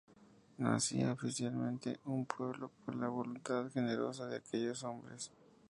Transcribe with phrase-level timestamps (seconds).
[0.57, 5.31] Nacía oficialmente un pueblo, por la voluntad generosa de aquellos hombres.